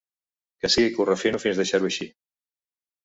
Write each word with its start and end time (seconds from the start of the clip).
Que 0.63 0.71
sí 0.75 0.85
que 0.95 1.03
ho 1.03 1.07
refino 1.09 1.43
fins 1.45 1.61
deixar-ho 1.63 1.91
així. 1.93 2.09